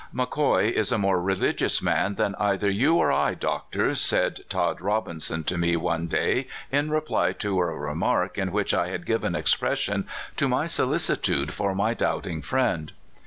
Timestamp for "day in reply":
6.07-7.33